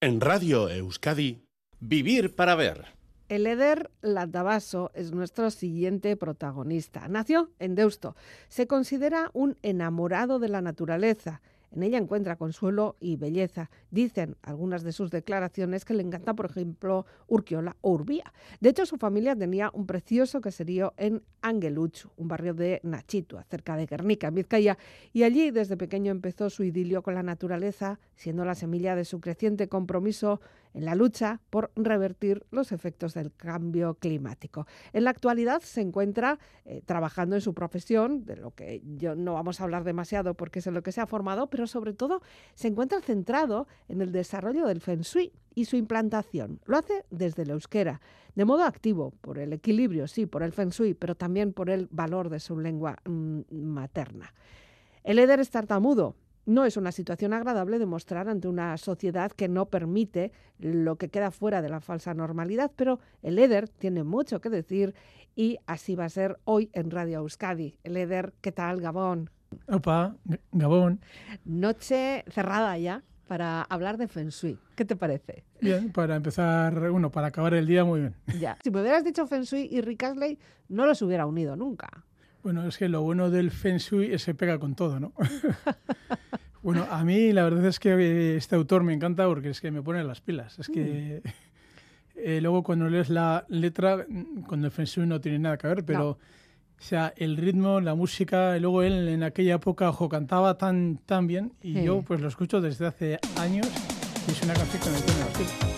[0.00, 1.42] En Radio Euskadi,
[1.80, 2.84] Vivir para Ver.
[3.28, 7.08] El Eder Landabaso es nuestro siguiente protagonista.
[7.08, 8.14] Nació en Deusto.
[8.48, 13.70] Se considera un enamorado de la naturaleza en ella encuentra consuelo y belleza.
[13.90, 18.32] Dicen algunas de sus declaraciones que le encanta, por ejemplo, Urquiola o Urbía.
[18.60, 23.76] De hecho, su familia tenía un precioso caserío en Angeluchu, un barrio de Nachitua, cerca
[23.76, 24.78] de Guernica, en Vizcaya,
[25.12, 29.20] y allí desde pequeño empezó su idilio con la naturaleza, siendo la semilla de su
[29.20, 30.40] creciente compromiso
[30.74, 34.66] en la lucha por revertir los efectos del cambio climático.
[34.92, 39.34] En la actualidad se encuentra eh, trabajando en su profesión, de lo que yo no
[39.34, 42.22] vamos a hablar demasiado porque es en lo que se ha formado, pero sobre todo
[42.54, 46.60] se encuentra centrado en el desarrollo del Feng Shui y su implantación.
[46.66, 48.00] Lo hace desde el euskera,
[48.34, 51.88] de modo activo, por el equilibrio, sí, por el Feng Shui, pero también por el
[51.90, 54.32] valor de su lengua mm, materna.
[55.02, 56.14] El Eder es tartamudo,
[56.48, 61.30] no es una situación agradable demostrar ante una sociedad que no permite lo que queda
[61.30, 64.94] fuera de la falsa normalidad, pero el EDER tiene mucho que decir
[65.36, 67.76] y así va a ser hoy en Radio Euskadi.
[67.84, 69.28] El EDER, ¿qué tal, Gabón?
[69.66, 70.16] Opa,
[70.52, 71.00] Gabón.
[71.44, 74.58] Noche cerrada ya para hablar de Feng Shui.
[74.74, 75.44] ¿Qué te parece?
[75.60, 78.14] Bien, para empezar, bueno, para acabar el día muy bien.
[78.40, 78.56] Ya.
[78.64, 80.38] Si me hubieras dicho Feng Shui y Rick Astley,
[80.70, 82.06] no los hubiera unido nunca.
[82.42, 85.12] Bueno, es que lo bueno del Feng Shui es que pega con todo, ¿no?
[86.68, 89.80] bueno, a mí la verdad es que este autor me encanta porque es que me
[89.80, 90.58] pone las pilas.
[90.58, 91.28] Es que mm.
[92.16, 94.04] eh, luego cuando lees la letra,
[94.46, 96.18] con el Feng Shui no tiene nada que ver, pero...
[96.80, 101.00] O sea, el ritmo, la música, y luego él en aquella época ojo, cantaba tan,
[101.06, 103.66] tan bien y yo pues lo escucho desde hace años
[104.28, 105.77] y es una canción que me pone las pilas.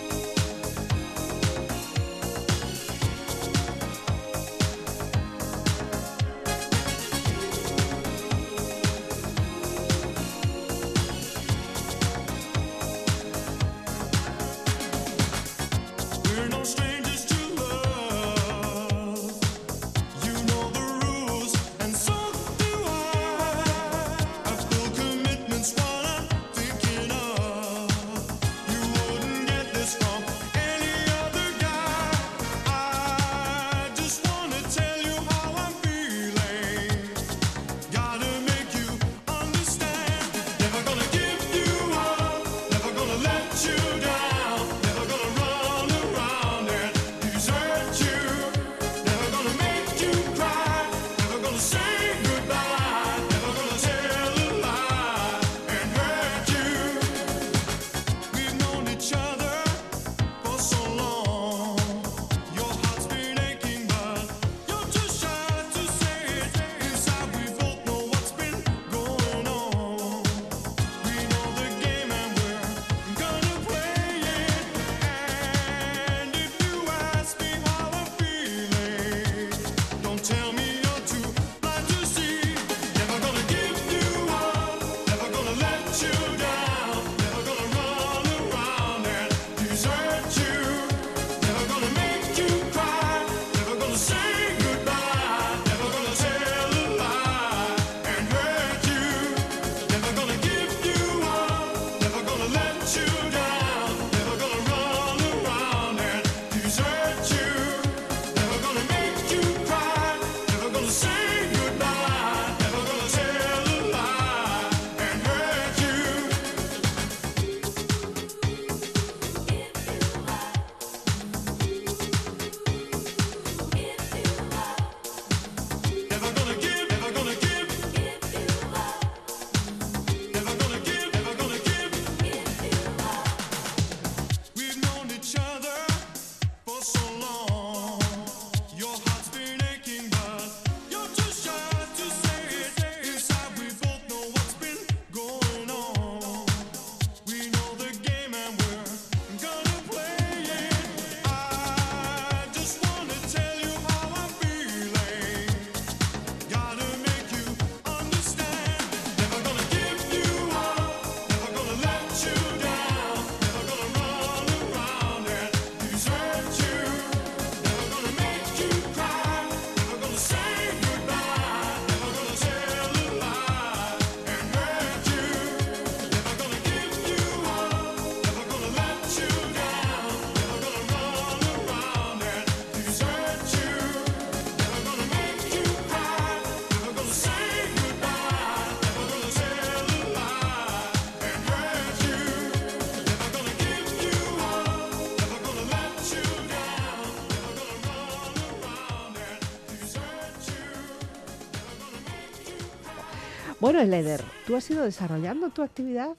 [203.81, 206.15] Bueno, Leder, tú has ido desarrollando tu actividad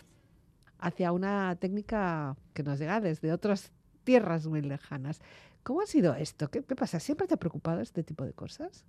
[0.81, 3.70] hacia una técnica que nos llega desde otras
[4.03, 5.20] tierras muy lejanas.
[5.62, 6.50] ¿Cómo ha sido esto?
[6.50, 6.99] ¿Qué, qué pasa?
[6.99, 8.85] ¿Siempre te ha preocupado este tipo de cosas?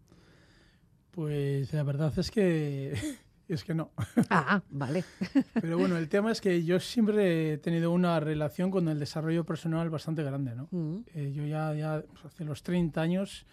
[1.11, 2.93] Pues la verdad es que
[3.47, 3.91] es que no.
[4.31, 5.03] Ah, vale.
[5.61, 9.45] Pero bueno, el tema es que yo siempre he tenido una relación con el desarrollo
[9.45, 10.67] personal bastante grande, ¿no?
[10.71, 13.45] Mm, Eh, yo ya, ya pues, hace los 30 años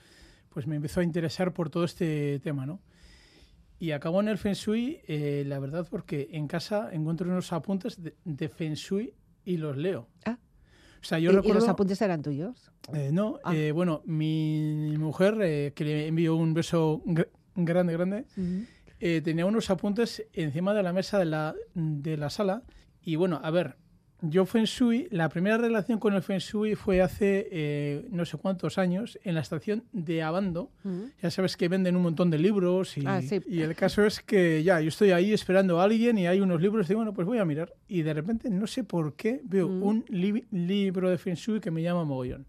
[0.49, 2.81] pues me empezó a interesar por todo este tema, ¿no?
[3.81, 8.01] Y acabo en el Feng Shui, eh, la verdad, porque en casa encuentro unos apuntes
[8.01, 10.07] de, de Feng Shui y los leo.
[10.27, 10.39] Ah.
[11.01, 11.61] O sea, yo ¿Y, y recuerdo...
[11.61, 12.71] los apuntes eran tuyos?
[12.93, 13.57] Eh, no, Ah.
[13.57, 18.25] eh, bueno, mi mujer, eh, que le envió un beso gr- grande, grande,
[19.23, 22.63] tenía unos apuntes encima de la mesa de la, de la sala.
[23.03, 23.77] Y bueno, a ver,
[24.23, 28.37] yo Feng Shui, la primera relación con el Feng Shui fue hace eh, no sé
[28.39, 30.71] cuántos años en la estación de Abando.
[30.85, 31.01] Mm.
[31.23, 33.41] Ya sabes que venden un montón de libros y, Ah, sí.
[33.47, 36.61] y el caso es que ya, yo estoy ahí esperando a alguien y hay unos
[36.61, 37.73] libros y digo, bueno, pues voy a mirar.
[37.89, 39.83] Y de repente, no sé por qué, veo Mm.
[39.83, 42.47] un li- libro de Feng Shui que me llama mogollón.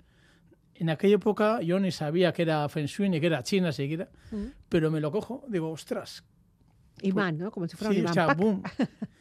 [0.76, 4.10] En aquella época yo ni sabía que era Feng Shui ni que era China siquiera,
[4.32, 4.46] Mm.
[4.68, 6.24] pero me lo cojo, digo, ostras,
[7.04, 7.50] Imán, ¿no?
[7.50, 8.14] Como si fuera Sí, un o imán.
[8.14, 8.38] sea, ¡Pac!
[8.38, 8.62] boom.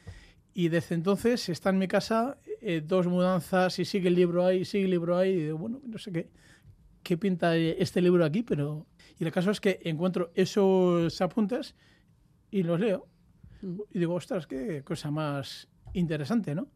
[0.52, 4.64] Y desde entonces está en mi casa eh, dos mudanzas y sigue el libro ahí,
[4.64, 5.30] sigue el libro ahí.
[5.30, 6.30] Y digo, bueno, no sé qué,
[7.02, 8.86] qué pinta este libro aquí, pero...
[9.18, 11.74] Y el caso es que encuentro esos apuntes
[12.50, 13.06] y los leo.
[13.62, 13.80] Mm.
[13.92, 16.68] Y digo, ostras, qué cosa más interesante, ¿no?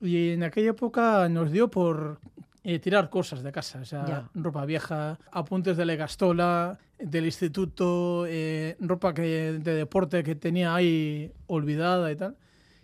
[0.00, 2.20] Y en aquella época nos dio por
[2.64, 4.30] eh, tirar cosas de casa, o sea, Ya.
[4.34, 10.74] ropa vieja, apuntes de la gastola, del instituto, eh, ropa que, de deporte que tenía
[10.74, 12.36] ahí olvidada y tal.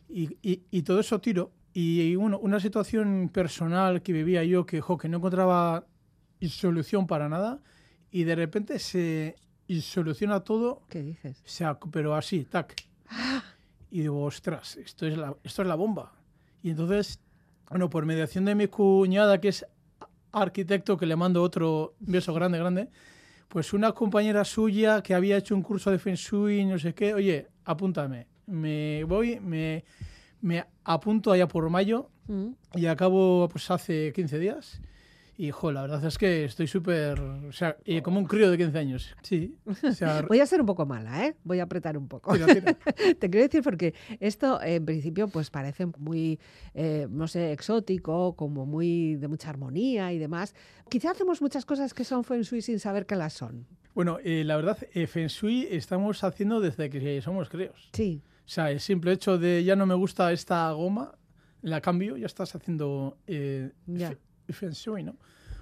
[0.09, 1.53] Y, y- y todo eso tiro.
[1.73, 5.87] Y bueno, una situación personal que vivía yo que, jo, que no encontraba
[6.49, 7.61] solución para nada
[8.11, 9.37] y de repente se
[9.81, 11.43] soluciona todo ¿Qué dices?
[11.45, 12.75] o sea, pero así, tac.
[13.91, 16.13] Y digo, ostras, esto es, la, esto es la bomba.
[16.63, 17.21] Y entonces,
[17.71, 19.65] bueno, por mediación de mi cuñada, que es
[20.33, 22.91] arquitecto, que le mando otro beso grande, grande,
[23.49, 27.15] pues una compañera suya que había hecho un curso de Feng Shui, no sé qué,
[27.15, 28.27] oye, apúntame.
[28.47, 29.85] Me voy, me,
[30.41, 32.55] me apunto allá por mayo Mm.
[32.75, 34.81] y acabo pues hace 15 días.
[35.39, 38.57] Y, jo, la verdad es que estoy súper, o sea, eh, como un crío de
[38.57, 39.15] 15 años.
[39.23, 41.37] Sí, o sea, Voy a ser un poco mala, ¿eh?
[41.45, 42.33] Voy a apretar un poco.
[42.33, 42.73] tira, tira.
[43.21, 46.41] Te quiero decir porque esto en principio pues parece muy,
[46.75, 50.55] eh, no sé, exótico, como muy de mucha armonía y demás.
[50.89, 53.67] Quizá hacemos muchas cosas que son feng shui sin saber que las son.
[53.95, 57.89] Bueno, eh, la verdad, eh, Feng Shui estamos haciendo desde que somos críos.
[57.93, 61.13] Sí, O sea, el simple hecho de ya no me gusta esta goma,
[61.63, 64.11] la cambio, ya estás haciendo eh, Ya.
[64.11, 65.17] fe- Feng Shui, ¿no?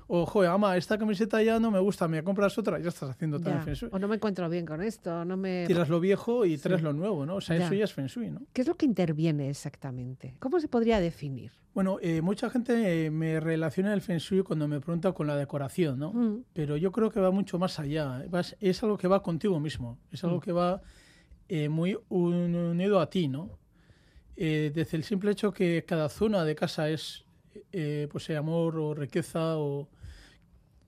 [0.07, 3.39] O, joder, ama, esta camiseta ya no me gusta, me compras otra, ya estás haciendo
[3.39, 3.65] también ya.
[3.65, 3.89] Feng Shui.
[3.91, 5.65] O no me encuentro bien con esto, no me...
[5.67, 6.63] Tiras lo viejo y Sí.
[6.65, 7.37] traes lo nuevo, ¿no?
[7.37, 7.65] O sea, Ya.
[7.65, 8.43] eso ya es Feng Shui, ¿no?
[8.53, 10.37] ¿Qué es lo que interviene exactamente?
[10.41, 11.53] ¿Cómo se podría definir?
[11.73, 15.37] Bueno, eh, mucha gente eh, me relaciona el Feng Shui cuando me pregunta con la
[15.37, 16.13] decoración, ¿no?
[16.13, 18.27] Mm, pero yo creo que va mucho más allá.
[18.29, 20.41] Vas- es algo que va contigo mismo, es algo Mm.
[20.41, 20.83] que va
[21.49, 23.59] eh, muy un- unido a ti, ¿no?
[24.37, 27.25] Eh, desde el simple hecho que cada zona de casa es,
[27.73, 29.89] eh, pues, amor o riqueza o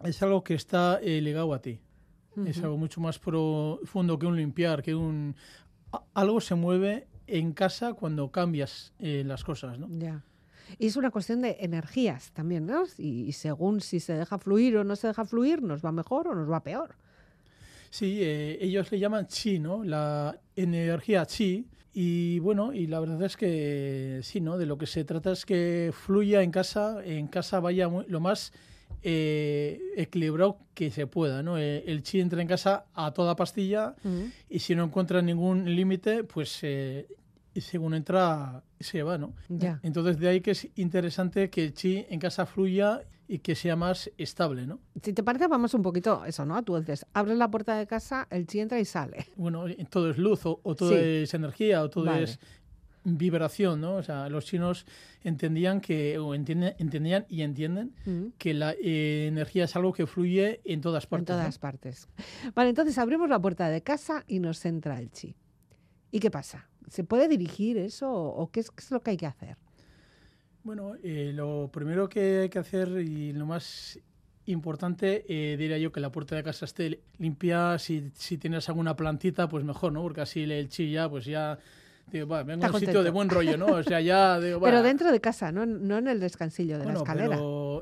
[0.04, 1.80] es algo que está eh, ligado a ti.
[2.44, 5.34] Es algo mucho más profundo que un limpiar, que un
[6.12, 9.88] algo se mueve en casa cuando cambias las cosas, ¿no?
[9.88, 10.22] Ya.
[10.78, 12.84] Y es una cuestión de energías también, ¿no?
[12.98, 16.28] Y, y según si se deja fluir o no se deja fluir, nos va mejor
[16.28, 16.96] o nos va peor.
[17.98, 19.82] Sí, eh, ellos le llaman chi, ¿no?
[19.82, 21.66] La energía chi.
[21.94, 24.58] Y bueno, y la verdad es que sí, ¿no?
[24.58, 28.20] De lo que se trata es que fluya en casa, en casa vaya muy- lo
[28.20, 28.52] más
[29.02, 31.56] eh, equilibrado que se pueda, ¿no?
[31.58, 33.94] Eh, el chi entra en casa a toda pastilla
[34.50, 36.58] y si no encuentra ningún límite, pues
[37.56, 39.34] eh, según entra se va, ¿no?
[39.48, 39.80] Ya.
[39.82, 43.74] Entonces de ahí que es interesante que el chi en casa fluya y que sea
[43.74, 44.78] más estable, ¿no?
[45.02, 46.62] Si te parece, vamos un poquito eso, ¿no?
[46.62, 49.26] Tú dices, abres la puerta de casa, el chi entra y sale.
[49.36, 50.96] bueno, eh, todo es luz o, o todo Sí.
[50.98, 52.22] es energía o todo Vale.
[52.24, 52.38] es
[53.08, 53.94] vibración, ¿no?
[53.96, 54.84] O sea, los chinos
[55.22, 57.94] entendían que, o entienden, entendían y entienden
[58.38, 61.28] que la eh, energía es algo que fluye en todas En partes.
[61.36, 61.40] ¿no?
[61.42, 62.08] todas partes.
[62.54, 65.36] Vale, entonces abrimos la puerta de casa y nos entra el chi.
[66.10, 66.68] ¿Y qué pasa?
[66.88, 69.56] ¿Se puede dirigir eso o qué es, qué es lo que hay que hacer?
[70.62, 73.98] Bueno, eh, lo primero que hay que hacer y lo más
[74.46, 77.78] importante, eh, diría yo que la puerta de casa esté limpia.
[77.78, 80.02] Si, si tienes alguna plantita, pues mejor, ¿no?
[80.02, 81.58] Porque así el chi ya, pues ya...
[82.10, 83.66] Digo, vengo a un sitio de buen rollo, ¿no?
[83.66, 84.38] O sea, ya...
[84.38, 87.36] Digo, Pero dentro de casa, no, no en el descansillo de bueno, la escalera.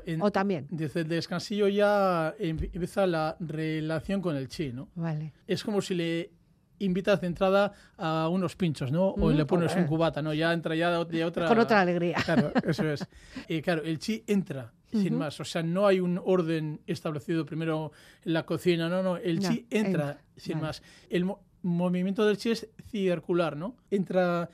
[0.07, 0.65] en- O también.
[0.71, 4.89] Desde el descansillo ya em- empieza la relación con el chi, ¿no?
[4.95, 5.31] Vale.
[5.45, 6.31] Es como si le
[6.79, 9.09] invitas de entrada a unos pinchos, ¿no?
[9.09, 10.33] O Mm, le pones un cubata, ¿no?
[10.33, 11.47] Ya entra ya de otra...
[11.47, 12.17] Con otra alegría.
[12.25, 13.07] Claro, eso es.
[13.49, 15.19] Y claro, el chi entra sin Ujú.
[15.19, 15.39] más.
[15.39, 17.91] O sea, no hay un orden establecido primero
[18.23, 19.17] en la cocina, no, no.
[19.17, 20.67] El Ya, chi entra entra, sin vale.
[20.67, 20.83] más.
[21.09, 23.75] El mo- movimiento del chi es circular, ¿no?
[23.91, 24.49] Entra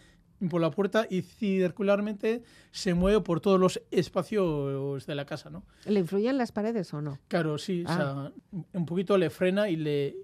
[0.49, 5.63] por la puerta y circularmente se mueve por todos los espacios de la casa, ¿no?
[5.85, 7.19] ¿Le influyen las paredes o no?
[7.27, 7.91] Claro, sí, Ah.
[7.93, 10.15] o sea, un poquito le frena y le,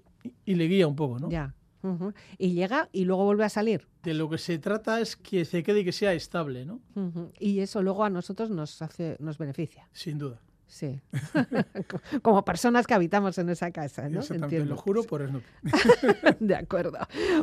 [0.44, 1.30] y le guía un poco, ¿no?
[1.30, 1.54] Ya.
[2.38, 3.86] Y llega y luego vuelve a salir.
[4.02, 6.80] De lo que se trata es que se quede y que sea estable, ¿no?
[7.38, 9.88] Y eso luego a nosotros nos hace, nos beneficia.
[9.92, 10.40] Sin duda.
[10.68, 11.00] Sí.
[12.22, 14.20] Como personas que habitamos en esa casa, ¿no?
[14.20, 15.46] Exactamente, lo juro por Snoopy.
[16.40, 16.98] De acuerdo.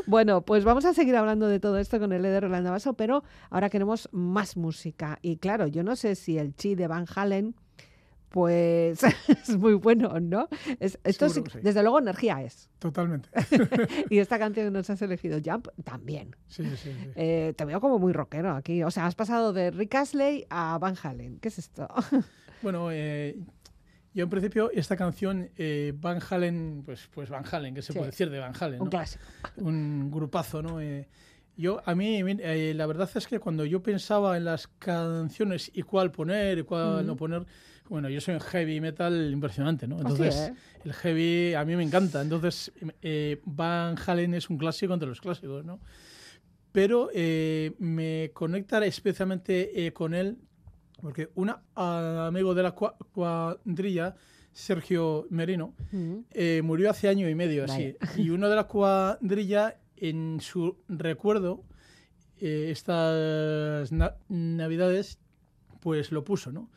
[0.05, 3.23] Bueno, pues vamos a seguir hablando de todo esto con el de Rolando Vaso, pero
[3.49, 5.17] ahora queremos más música.
[5.23, 7.55] Y claro, yo no sé si el chi de Van Halen,
[8.35, 8.99] pues
[9.29, 10.49] es muy bueno, ¿no?
[10.81, 11.59] Es, esto Seguro sí.
[11.63, 12.69] desde luego energía es.
[12.79, 13.29] Totalmente.
[14.09, 16.35] Y esta canción que nos has elegido, Jump, también.
[16.49, 16.91] Sí, sí, sí.
[17.15, 18.83] Eh, te veo como muy rockero aquí.
[18.83, 21.39] O sea, has pasado de Rick Astley a Van Halen.
[21.39, 21.87] ¿Qué es esto?
[22.61, 23.39] Bueno, eh,
[24.13, 27.99] yo en principio esta canción, eh, Van Halen, pues, pues Van Halen, ¿qué se Sí.
[27.99, 28.81] puede decir de Van Halen?
[28.81, 28.89] Un ¿no?
[28.89, 29.23] clásico.
[29.55, 30.81] Un grupazo, ¿no?
[31.57, 35.83] Yo, a mí, eh, la verdad es que cuando yo pensaba en las canciones y
[35.83, 37.45] cuál poner y cuál no poner,
[37.89, 39.95] bueno, yo soy un heavy metal impresionante, ¿no?
[39.95, 40.53] Así, Entonces, ¿eh?
[40.83, 42.21] el heavy a mí me encanta.
[42.21, 42.71] Entonces,
[43.01, 45.79] eh, Van Halen es un clásico entre los clásicos, ¿no?
[46.71, 50.37] Pero eh, me conecta especialmente eh, con él
[51.01, 54.15] porque un amigo de la cua- cuadrilla,
[54.51, 56.25] Sergio Merino, Ujú.
[56.31, 57.95] eh, murió hace año y medio así.
[58.17, 61.63] Y uno de la cuadrilla, en su recuerdo,
[62.39, 65.19] eh, estas na- navidades,
[65.79, 66.69] pues lo puso, ¿no?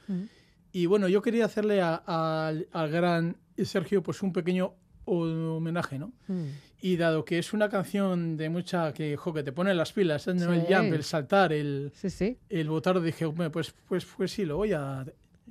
[0.72, 4.74] Y bueno, yo quería hacerle a- al- al gran Sergio pues un pequeño
[5.06, 6.12] homenaje, ¿no?
[6.28, 6.44] Mm.
[6.80, 10.28] Y dado que es una canción de mucha que, jo, que te pone las pilas,
[10.28, 10.34] ¿eh?
[10.34, 10.52] ¿no?
[10.52, 12.38] el jump, el saltar, el, Sí, sí.
[12.50, 15.04] el botar, dije, "Hombre, pues, pues, pues sí, lo voy a...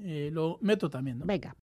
[0.04, 1.26] eh, lo meto también, ¿no?
[1.26, 1.56] Venga.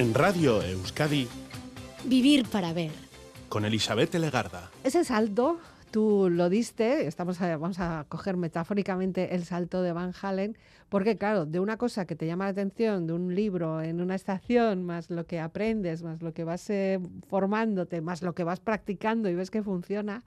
[0.00, 1.28] En Radio Euskadi,
[2.06, 2.90] Vivir para ver.
[3.50, 4.70] con Elizabeth Legarda.
[4.82, 5.58] Ese salto,
[5.90, 10.56] tú lo diste, estamos a- vamos a coger metafóricamente el salto de Van Halen,
[10.88, 14.14] porque claro, de una cosa que te llama la atención, de un libro en una
[14.14, 18.60] estación, más lo que aprendes, más lo que vas eh, formándote, más lo que vas
[18.60, 20.22] practicando y ves que funciona,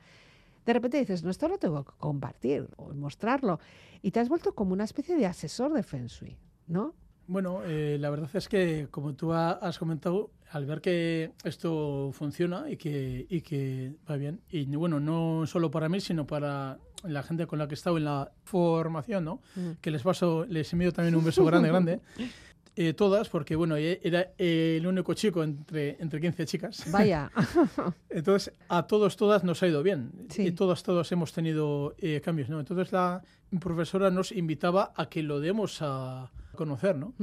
[0.68, 3.60] de repente dices, no, esto lo tengo que compartir o mostrarlo.
[4.04, 6.38] Y te has vuelto como una especie de asesor de Feng Shui,
[6.68, 6.94] ¿no?
[7.28, 12.12] Bueno, eh, la verdad es que, como tú ha- has comentado, al ver que esto
[12.14, 16.78] funciona y que, y que va bien, y bueno, no solo para mí, sino para
[17.04, 19.42] la gente con la que he estado en la formación, ¿no?
[19.56, 19.72] Mm.
[19.82, 22.00] Que les paso, les envío también un beso grande, grande.
[22.76, 26.84] Eh, todas, porque bueno, e- era el único chico entre, entre 15 chicas.
[26.92, 27.30] Vaya,
[28.10, 30.12] Entonces, a todos, todas nos ha ido bien.
[30.30, 30.48] Sí.
[30.48, 32.60] Y todas, todos hemos tenido eh, cambios, ¿no?
[32.60, 33.22] Entonces, la
[33.60, 37.14] profesora nos invitaba a que lo demos a conocer, ¿no?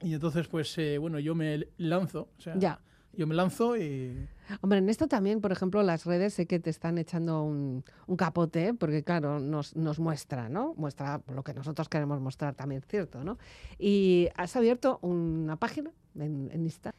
[0.00, 2.80] Y entonces, pues, eh, bueno, yo me lanzo, o sea, ya.
[3.12, 4.28] yo me lanzo y...
[4.60, 8.16] Hombre, en esto también, por ejemplo, las redes sé que te están echando un, un
[8.16, 10.74] capote, porque claro, nos, nos muestra, ¿no?
[10.76, 13.24] Muestra lo que nosotros queremos mostrar también, ¿cierto?
[13.24, 13.38] ¿no?
[13.78, 16.94] Y has abierto una página en, en Insta.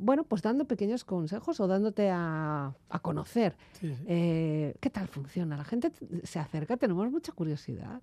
[0.00, 3.56] Bueno, pues dando pequeños consejos o dándote a, a conocer.
[3.72, 4.04] sí, sí.
[4.06, 5.56] Eh, ¿Qué tal funciona?
[5.56, 8.00] La gente se acerca, tenemos mucha curiosidad.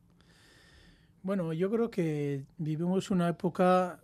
[1.25, 3.99] Bueno, yo creo que vivimos una época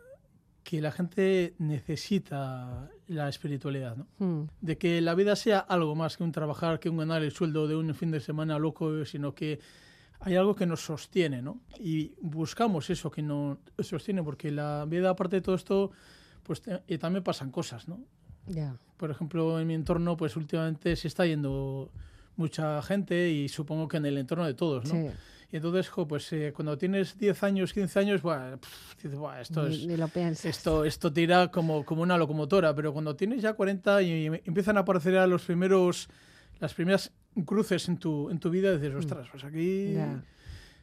[0.64, 4.08] que la gente necesita la espiritualidad, ¿no?
[4.18, 7.32] Mm, de que la vida sea algo más que un trabajar, que un ganar el
[7.32, 9.60] sueldo de un fin de semana loco, sino que
[10.20, 11.60] hay algo que nos sostiene, ¿no?
[11.80, 15.92] Y buscamos eso que nos sostiene, porque la vida, aparte de todo esto,
[16.42, 18.00] pues y también pasan cosas, ¿no?
[18.48, 18.76] ya.
[18.98, 21.92] Por ejemplo, en mi entorno, pues últimamente se está yendo
[22.36, 25.10] mucha gente y supongo que en el entorno de todos, ¿no?
[25.10, 25.10] Sí.
[25.52, 29.42] Y entonces, jo, pues eh, cuando tienes 10 años, 15 años, buah, pf, dices, "Buah,
[29.42, 29.84] esto es...
[29.84, 30.10] lo.
[30.50, 34.82] Esto, esto tira como, como una locomotora, pero cuando tienes ya 40 y empiezan a
[34.82, 36.08] aparecer ya los primeros,
[36.62, 37.12] las primeras
[37.46, 39.90] cruces en tu, en tu vida, dices, ostras, pues aquí...
[39.90, 39.96] Mm.
[39.96, 40.24] Ya.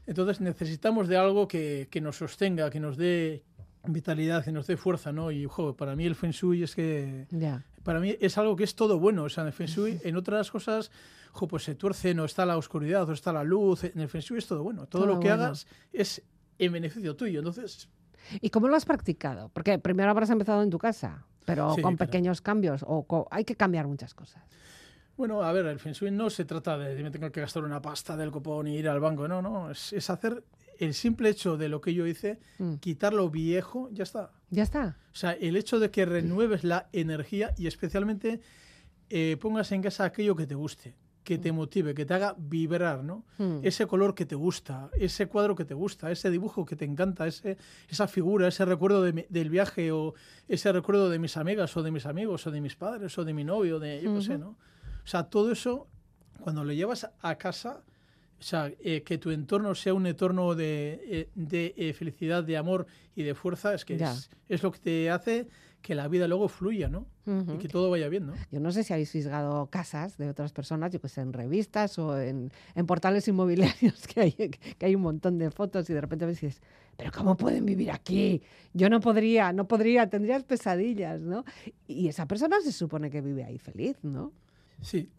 [0.06, 3.44] Entonces necesitamos de algo que, que nos sostenga, que nos dé
[3.86, 5.30] vitalidad, que nos dé fuerza, ¿no?
[5.30, 7.26] Y, jo, para mí el Feng Shui es que...
[7.30, 7.64] Ya.
[7.82, 9.24] Para mí es algo que es todo bueno.
[9.24, 10.90] O sea, el Feng Shui, en otras cosas,
[11.38, 13.84] jo, pues se tuerce, no está la oscuridad, o está la luz.
[13.84, 14.86] En el Feng Shui es todo bueno.
[14.86, 15.44] Todo, Todo lo que bueno.
[15.44, 16.22] hagas es
[16.58, 17.38] en beneficio tuyo.
[17.40, 17.88] Entonces,
[18.40, 19.48] ¿Y cómo lo has practicado?
[19.54, 22.10] Porque primero habrás empezado en tu casa, pero Sí, con claro.
[22.10, 24.42] pequeños cambios o hay que cambiar muchas cosas.
[25.16, 27.80] Bueno, a ver, el Feng Shui no se trata de me tengo que gastar una
[27.80, 30.44] pasta del copón y ir al banco, no, no, es, es hacer
[30.78, 32.74] el simple hecho de lo que yo hice, Mm.
[32.76, 34.30] quitar lo viejo, ya está.
[34.50, 34.96] Ya está.
[35.12, 38.40] O sea, el hecho de que renueves la energía y especialmente
[39.10, 40.94] eh, pongas en casa aquello que te guste,
[41.28, 43.26] que te motive, que te haga vibrar, ¿no?
[43.36, 43.58] Mm.
[43.62, 47.26] Ese color que te gusta, ese cuadro que te gusta, ese dibujo que te encanta,
[47.26, 50.14] ese, esa figura, ese recuerdo de mi- del viaje o
[50.48, 53.34] ese recuerdo de mis amigas o de mis amigos o de mis padres o de
[53.34, 54.40] mi novio, de yo qué sé, Ujú.
[54.44, 54.48] ¿no?
[55.04, 55.86] O sea, todo eso,
[56.40, 57.82] cuando lo llevas a casa,
[58.40, 62.56] o sea, eh, que tu entorno sea un entorno de, eh, de, eh, felicidad, de
[62.56, 65.46] amor y de fuerza, es que es, es lo que te hace
[65.82, 67.06] que la vida luego fluya, ¿no?
[67.26, 68.32] Y que todo vaya bien, ¿no?
[68.50, 71.98] Yo no sé si habéis fisgado casas de otras personas, yo que sé, en revistas
[71.98, 76.00] o en, en portales inmobiliarios, que hay, que hay un montón de fotos y de
[76.00, 76.62] repente ves y dices,
[76.96, 78.42] pero ¿cómo pueden vivir aquí?
[78.72, 81.44] Yo no podría, no podría, tendrías pesadillas, ¿no?
[81.86, 84.32] Y esa persona se supone que vive ahí feliz, ¿no?
[84.80, 85.10] Sí.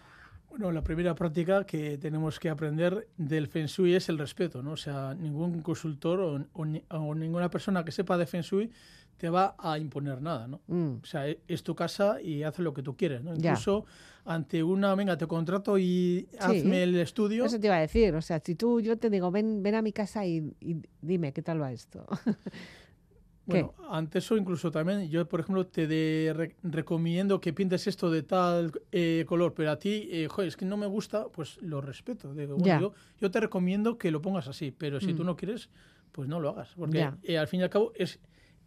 [0.50, 4.72] Bueno, la primera práctica que tenemos que aprender del Feng Shui es el respeto, ¿no?
[4.72, 8.72] O sea, ningún consultor o, o ninguna persona que sepa de Feng Shui
[9.20, 10.62] te va a imponer nada, ¿no?
[10.68, 13.36] Mm, O sea, e- es tu casa y haz lo que tú quieres, ¿no?
[13.36, 13.52] Ya.
[13.52, 13.86] Incluso
[14.26, 17.44] ante una, venga, te contrato y hazme el estudio.
[17.46, 19.82] Eso te iba a decir, o sea, si tú, yo te digo, ven, ven a
[19.82, 22.06] mi casa y, y dime qué tal va esto.
[23.46, 28.12] Bueno, ante eso incluso también yo, por ejemplo, te de- re- recomiendo que pintes esto
[28.12, 31.58] de tal eh, color, pero a ti, eh, joder, es que no me gusta, pues
[31.64, 32.32] lo respeto.
[32.36, 35.18] Digo, bueno, yo, yo te recomiendo que lo pongas así, pero si Mm.
[35.18, 35.70] tú no quieres,
[36.12, 36.70] pues no lo hagas.
[36.78, 38.20] Porque eh, al fin y al cabo es,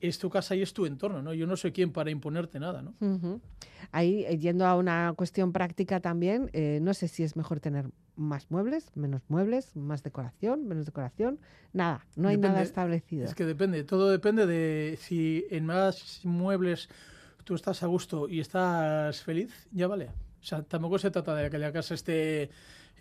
[0.02, 1.32] es tu casa y es tu entorno, ¿no?
[1.32, 2.94] Yo no soy quien para imponerte nada, ¿no?
[3.92, 7.88] Ahí, eh, yendo a una cuestión práctica también, eh, no sé si es mejor tener
[8.16, 11.38] más muebles, menos muebles, más decoración, menos decoración,
[11.72, 13.24] nada, no hay nada establecido.
[13.24, 16.88] Es que depende, todo depende de si en más muebles
[17.44, 20.10] tú estás a gusto y estás feliz, ya vale.
[20.40, 22.50] O sea, tampoco se trata de que la casa esté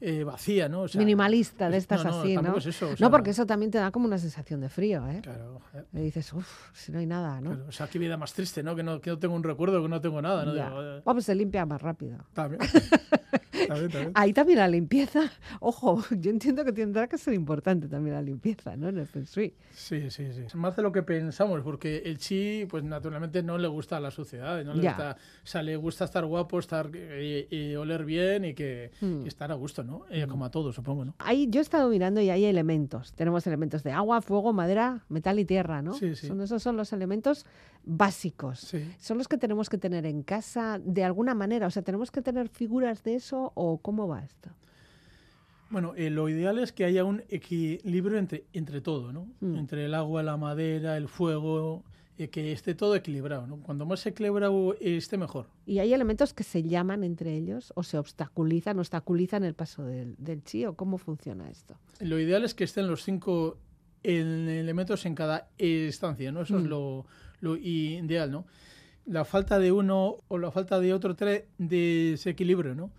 [0.01, 0.81] eh, vacía, ¿no?
[0.81, 2.41] O sea, Minimalista de es- estas no, no, así, ¿no?
[2.41, 5.07] tampoco es eso, o no, porque eso también te da como una sensación de frío,
[5.07, 5.19] ¿eh?
[5.21, 7.51] Claro, joder, Y dices, uff, si no hay nada, ¿no?
[7.51, 7.65] claro.
[7.69, 8.75] O sea, qué vida más triste, ¿no?
[8.75, 8.99] Que, no?
[8.99, 10.53] que no tengo un recuerdo, que no tengo nada, ¿no?
[10.53, 12.17] Digo, eh, pues se limpia más rápido.
[12.33, 12.59] también.
[13.67, 14.11] También, también.
[14.15, 15.29] Ahí también la limpieza.
[15.59, 18.89] Ojo, yo entiendo que tendrá que ser importante también la limpieza, ¿no?
[18.89, 19.53] En el Feng Shui.
[19.73, 20.57] Sí, sí, sí.
[20.57, 24.63] Más de lo que pensamos, porque el chi, pues naturalmente no le gusta la suciedad,
[24.63, 24.89] no le Ya.
[24.91, 29.25] gusta, o sea, le gusta estar guapo, estar y, y oler bien y que Mm.
[29.25, 30.05] y estar a gusto, ¿no?
[30.09, 31.15] Eh, como a todos, supongo, ¿no?
[31.19, 33.13] Ahí yo he estado mirando y hay elementos.
[33.13, 35.93] Tenemos elementos de agua, fuego, madera, metal y tierra, ¿no?
[35.93, 36.27] Sí, sí.
[36.27, 37.45] Son, esos son los elementos
[37.83, 38.59] básicos.
[38.59, 38.83] Sí.
[38.99, 41.67] Son los que tenemos que tener en casa de alguna manera.
[41.67, 44.49] O sea, ¿tenemos que tener figuras de eso o cómo va esto?
[45.69, 49.27] Bueno, eh, lo ideal es que haya un equilibrio entre, entre todo, ¿no?
[49.39, 49.55] Mm.
[49.55, 51.83] Entre el agua, la madera, el fuego,
[52.17, 53.57] eh, que esté todo equilibrado, ¿no?
[53.61, 55.47] Cuando más equilibrado esté, mejor.
[55.65, 60.15] ¿Y hay elementos que se llaman entre ellos o se obstaculizan, obstaculizan el paso del,
[60.17, 61.77] del chi o cómo funciona esto?
[62.01, 63.57] Lo ideal es que estén los cinco
[64.03, 66.41] en- elementos en cada estancia, ¿no?
[66.41, 66.67] Eso es Mm.
[66.67, 67.05] lo,
[67.41, 68.45] lo ideal, ¿no?
[69.05, 72.91] La falta de uno o la falta de otro trae desequilibrio, ¿no?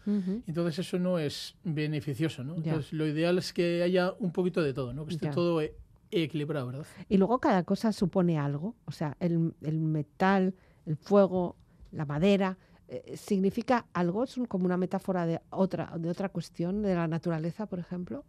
[0.47, 2.55] Entonces eso no es beneficioso, ¿no?
[2.57, 2.73] Ya.
[2.73, 5.05] Entonces lo ideal es que haya un poquito de todo, ¿no?
[5.07, 5.33] Que esté Ya.
[5.33, 5.75] todo e-
[6.11, 6.87] equilibrado, ¿verdad?
[7.09, 8.75] Y luego cada cosa supone algo.
[8.85, 10.55] O sea, el, el metal,
[10.87, 11.57] el fuego,
[11.93, 14.25] la madera, eh, ¿significa algo?
[14.25, 18.25] ¿Es un- como una metáfora de otra, de otra cuestión, de la naturaleza, por ejemplo?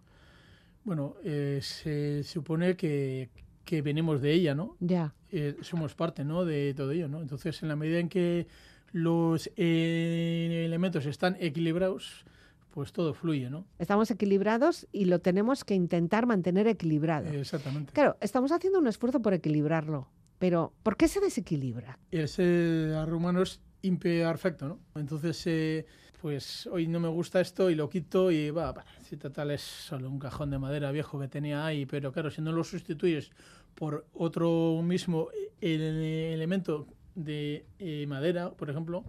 [0.86, 3.30] Bueno, eh, se supone que,
[3.66, 4.76] que venimos de ella, ¿no?
[4.80, 5.14] Ya.
[5.32, 6.46] Eh, somos parte, ¿no?
[6.46, 7.22] De todo ello, ¿no?
[7.22, 8.48] Entonces, en la medida en que
[8.92, 12.26] los eh, elementos están equilibrados,
[12.72, 13.66] pues todo fluye, ¿no?
[13.80, 17.30] Estamos equilibrados y lo tenemos que intentar mantener equilibrado.
[17.30, 17.94] Exactamente.
[17.94, 22.00] Claro, estamos haciendo un esfuerzo por equilibrarlo, pero ¿por qué se desequilibra?
[22.12, 24.80] El ser humano es imperfecto, ¿no?
[24.96, 25.86] Entonces, eh,
[26.24, 28.74] pues hoy no me gusta esto y lo quito y va,
[29.10, 32.42] si total es solo un cajón de madera viejo que tenía ahí, pero claro, si
[32.42, 33.30] no lo sustituyes
[33.76, 35.28] por otro mismo
[35.60, 39.04] eh, elemento de eh, madera, por ejemplo,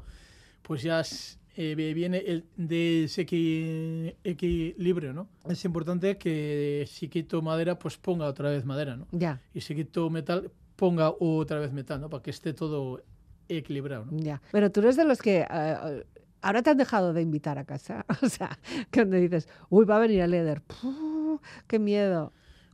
[0.62, 5.28] pues ya es- eh, viene el desequilibrio, ¿no?
[5.48, 9.06] Es importante que si quito madera, pues ponga otra vez madera, ¿no?
[9.12, 12.10] Ya, Y si quito metal, ponga otra vez metal, ¿no?
[12.10, 13.00] Para que esté todo
[13.48, 14.18] equilibrado, ¿no?
[14.18, 14.42] ya.
[14.50, 16.04] Pero tú eres de los que eh,
[16.46, 18.04] ahora te han dejado de invitar a casa.
[18.22, 18.58] O sea,
[18.90, 20.60] que donde dices, uy, va a venir a Leder.
[20.62, 22.32] Puh, ¡Qué miedo!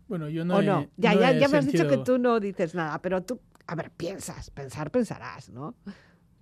[0.09, 0.87] Bueno, yo no o he- no.
[0.97, 3.75] Ya, no ya, ya me has dicho que tú no dices nada, pero tú, a
[3.77, 5.75] ver, piensas, pensar, pensarás, ¿no?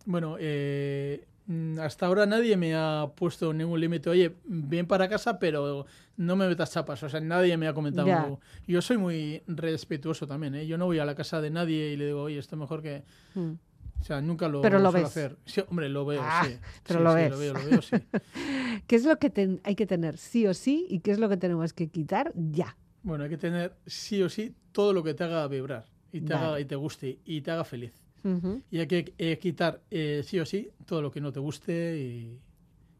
[0.06, 4.08] Bueno, eh, mm, hasta ahora nadie me ha puesto ningún límite.
[4.08, 5.84] Oye, ven para casa, pero
[6.16, 7.02] no me metas chapas.
[7.02, 8.06] O sea, nadie me ha comentado.
[8.66, 10.66] Yo soy muy respetuoso también, ¿eh?
[10.66, 13.02] Yo no voy a la casa de nadie y le digo, oye, esto mejor que...
[13.34, 13.52] Mm.
[14.00, 15.04] O sea, nunca lo, Pero lo ves.
[15.04, 15.36] hacer.
[15.44, 16.56] Sí, hombre, lo veo, Ah, sí.
[16.86, 17.30] pero Sí, lo sí, ves.
[17.30, 17.96] Lo veo, lo veo, sí.
[18.86, 21.28] ¿Qué es lo que ten- hay que tener sí o sí y qué es lo
[21.28, 22.76] que tenemos que quitar ya?
[23.02, 26.34] Bueno, hay que tener sí o sí todo lo que te haga vibrar y te,
[26.34, 27.92] haga, y te guste y te haga feliz.
[28.24, 28.62] Ujú.
[28.70, 31.98] Y hay que eh, quitar eh, sí o sí todo lo que no te guste
[31.98, 32.40] y,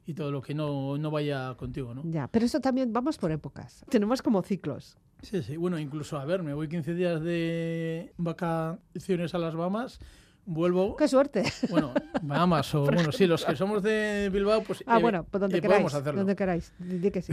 [0.07, 2.03] y todo lo que no, no vaya contigo, ¿no?
[2.05, 3.85] Ya, pero eso también vamos por épocas.
[3.89, 4.97] Tenemos como ciclos.
[5.23, 5.57] Sí, sí.
[5.57, 9.99] Bueno, incluso, a ver, me voy 15 días de vacaciones a las Bahamas,
[10.49, 10.97] vuelvo...
[10.97, 11.45] ¡Qué suerte!
[11.69, 12.85] Bueno, Bahamas o...
[12.85, 14.83] Bueno, sí, los que somos de Bilbao, pues...
[14.87, 15.77] Ah, eh, bueno, pues donde eh, queráis.
[15.77, 16.21] podemos hacerlo.
[16.21, 16.73] Donde queráis.
[16.79, 17.33] Di que sí.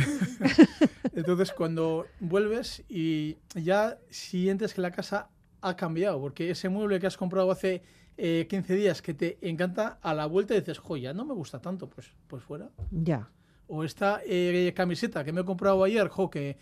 [1.13, 5.29] Entonces, cuando vuelves y ya sientes que la casa
[5.61, 7.81] ha cambiado, porque ese mueble que has comprado hace
[8.17, 11.59] eh, 15 días que te encanta, a la vuelta dices, jo, ya no me gusta
[11.59, 12.69] tanto, pues, pues fuera.
[12.91, 13.29] ya.
[13.67, 16.57] O esta eh, camiseta que me he comprado ayer, jo, que,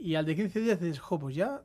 [0.00, 1.62] y al de 15 días dices, jo, pues ya,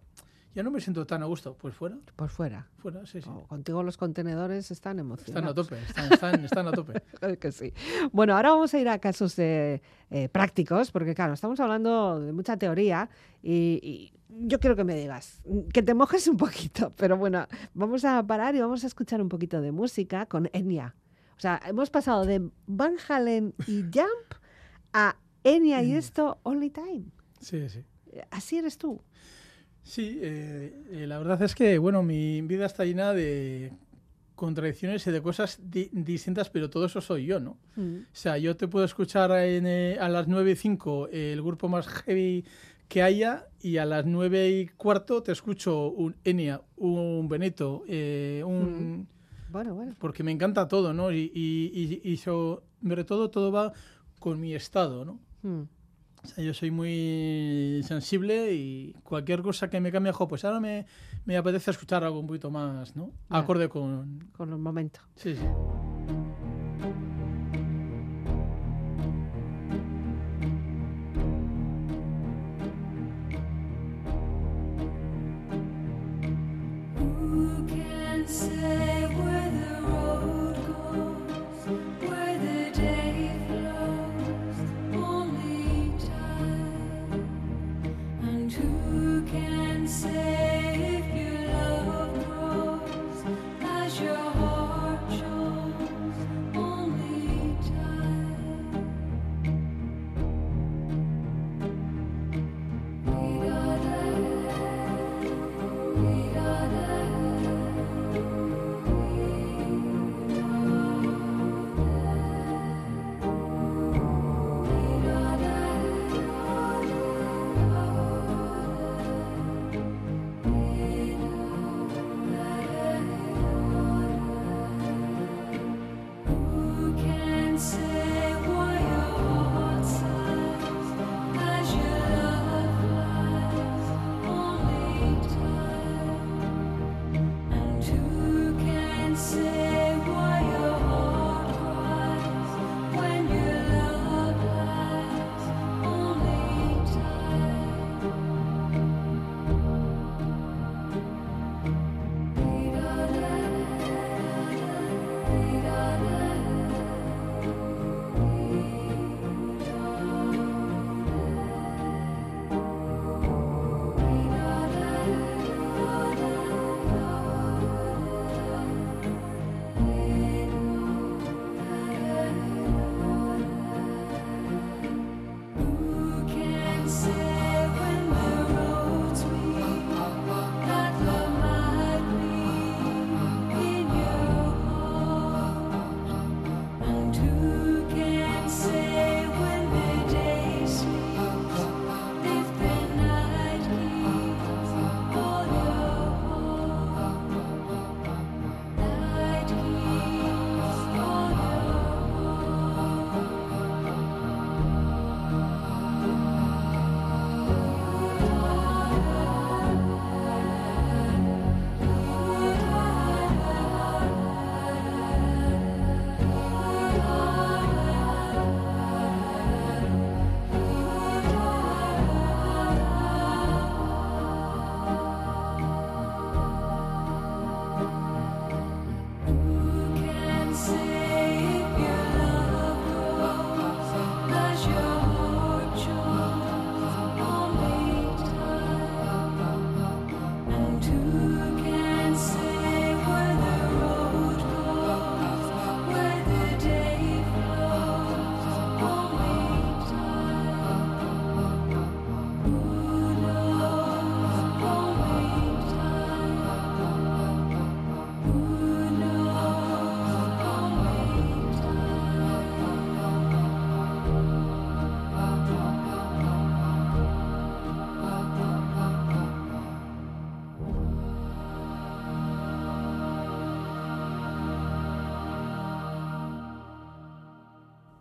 [0.54, 2.68] ya no me siento tan a gusto, pues fuera, Por fuera.
[2.78, 3.30] fuera, sí, sí.
[3.32, 5.56] Oh, contigo los contenedores están Están a emocionados.
[5.68, 7.02] tope, están, están, están a tope.
[7.40, 7.74] Que sí.
[8.12, 9.82] Bueno, ahora vamos a ir a casos eh,
[10.32, 13.10] prácticos, porque claro, estamos hablando de mucha teoría
[13.42, 14.14] y, y
[14.48, 15.42] yo quiero que me digas,
[15.74, 19.30] que te mojes un poquito, pero bueno, vamos a parar y vamos a escuchar un
[19.30, 20.96] poquito de música con Enya.
[21.38, 24.36] O sea, hemos pasado de Van Halen y Jump
[24.94, 27.06] a Enya y esto Only Time.
[27.40, 27.84] Sí, sí.
[28.30, 29.02] Así eres tú.
[29.84, 33.72] Sí, eh, eh, la verdad es que, bueno, mi vida está llena de
[34.36, 37.58] contradicciones y de cosas di- distintas, pero todo eso soy yo, ¿no?
[37.76, 37.96] Mm.
[38.02, 41.68] O sea, yo te puedo escuchar en, eh, a las 9 y 5 el grupo
[41.68, 42.46] más heavy
[42.88, 48.44] que haya y a las 9 y cuarto te escucho un Enya, un Benito, eh,
[48.46, 49.08] un...
[49.52, 49.96] Bueno, bueno.
[50.00, 51.12] Porque me encanta todo, ¿no?
[51.12, 53.74] Y, y, y, y sobre todo todo va
[54.20, 55.20] con mi estado, ¿no?
[55.44, 55.64] Mm.
[56.24, 60.60] O sea, yo soy muy sensible y cualquier cosa que me cambie, jo, pues ahora
[60.60, 60.86] me,
[61.26, 63.12] me apetece escuchar algo un poquito más, ¿no?
[63.30, 64.30] Acorde con...
[64.38, 65.00] Con el momento.
[65.16, 66.21] Sí, sí.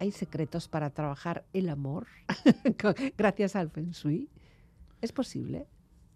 [0.00, 2.06] ¿Hay secretos para trabajar el amor
[3.18, 4.28] gracias al Feng Shui?
[5.02, 5.66] ¿Es posible?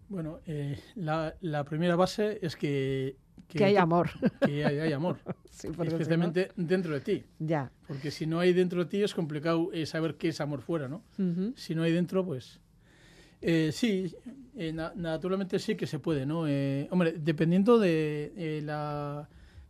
[0.09, 3.15] Bueno, eh, la, la primera base es que...
[3.47, 4.09] Que, hay amor.
[4.43, 5.19] Que hay, hay amor,
[5.51, 7.23] Sí, porque si no- especialmente dentro de ti.
[7.39, 7.71] Ya.
[7.87, 10.87] Porque si no hay dentro de ti es complicado eh, saber qué es amor fuera,
[10.87, 11.03] ¿no?
[11.55, 12.59] Si no hay dentro, pues...
[13.41, 14.15] eh, sí,
[14.55, 16.47] eh, na- naturalmente sí que se puede, ¿no?
[16.47, 19.29] Eh, hombre, dependiendo de la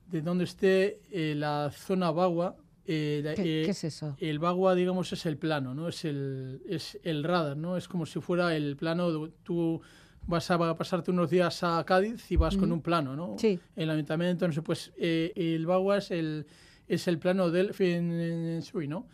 [0.10, 1.02] de dónde esté
[1.36, 2.56] la zona bagua,
[2.88, 4.16] eh, ¿Qué, eh, qué es eso?
[4.20, 5.88] el bagua, digamos, es el plano, ¿no?
[5.88, 7.78] Es el, es el radar, ¿no?
[7.78, 9.82] Es como si fuera el plano, de- tú
[10.28, 13.36] vas a pasarte unos días a Cádiz y vas con un plano, ¿no?
[13.38, 13.60] Sí.
[13.76, 16.46] El ayuntamiento, no sé, pues eh, el bagua es el,
[16.88, 19.08] es el plano del Feng Shui, ¿no?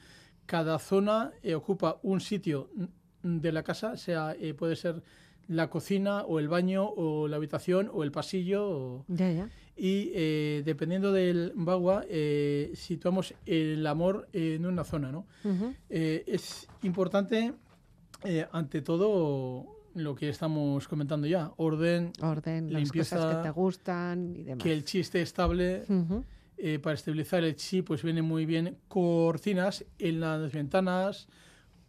[0.45, 2.69] Cada zona ocupa un sitio
[3.23, 5.01] de la casa, sea, puede ser
[5.52, 9.50] la cocina o el baño o la habitación o el pasillo o- Ya, ya.
[9.76, 15.26] y eh, dependiendo del bagua eh, situamos el amor en una zona, ¿no?
[15.44, 15.74] Ujú.
[15.90, 17.54] Eh, es importante,
[18.24, 23.50] eh, ante todo, lo que estamos comentando ya, orden, Orden, las Limpieza, cosas que te
[23.50, 24.64] gustan y demás.
[24.64, 25.84] que el chi esté estable.
[25.90, 26.24] Ujú.
[26.64, 31.28] Eh, para estabilizar el chi, pues vienen muy bien cortinas en las ventanas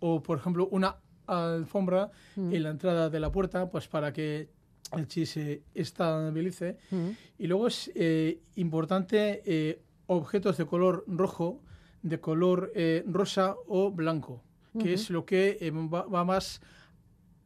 [0.00, 2.52] o, por ejemplo, una alfombra Mm.
[2.54, 4.48] en la entrada de la puerta, pues para que
[4.96, 6.76] el chi se estabilice.
[6.90, 7.14] Ujú.
[7.38, 11.60] Y luego es eh, importante eh, objetos de color rojo,
[12.02, 14.42] de color eh, rosa o blanco,
[14.78, 15.58] que es lo que
[15.92, 16.60] va, va más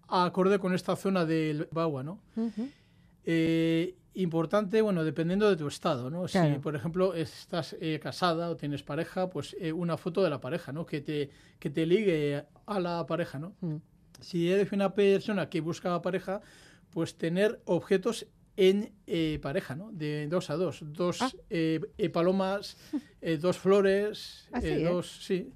[0.09, 2.21] acorde con esta zona del bagua, ¿no?
[4.17, 6.25] Importante, bueno, dependiendo de tu estado, ¿no?
[6.25, 6.55] Claro.
[6.55, 10.41] Si, por ejemplo, estás eh, casada o tienes pareja, pues eh, una foto de la
[10.41, 10.85] pareja, ¿no?
[10.87, 13.55] Que te, que te ligue a la pareja, ¿no?
[13.61, 13.77] Mm.
[14.21, 16.41] Si eres una persona que busca pareja,
[16.91, 18.27] pues tener objetos
[18.57, 19.93] en eh, pareja, ¿no?
[19.93, 20.81] De dos a dos.
[20.83, 21.31] Dos Ah.
[22.13, 22.77] palomas,
[23.41, 24.49] dos flores,
[24.83, 25.19] dos...
[25.25, 25.53] Sí,